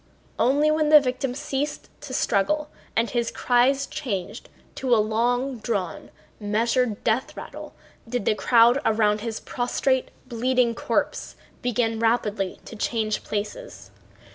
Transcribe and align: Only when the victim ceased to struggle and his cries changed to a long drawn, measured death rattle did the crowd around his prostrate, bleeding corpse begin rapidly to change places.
Only 0.39 0.71
when 0.71 0.89
the 0.89 0.99
victim 0.99 1.35
ceased 1.35 1.91
to 2.01 2.11
struggle 2.11 2.71
and 2.95 3.07
his 3.11 3.29
cries 3.29 3.85
changed 3.85 4.49
to 4.73 4.95
a 4.95 4.97
long 4.97 5.59
drawn, 5.59 6.09
measured 6.39 7.03
death 7.03 7.37
rattle 7.37 7.75
did 8.09 8.25
the 8.25 8.33
crowd 8.33 8.81
around 8.83 9.21
his 9.21 9.39
prostrate, 9.39 10.09
bleeding 10.27 10.73
corpse 10.73 11.35
begin 11.61 11.99
rapidly 11.99 12.59
to 12.65 12.75
change 12.75 13.23
places. 13.23 13.91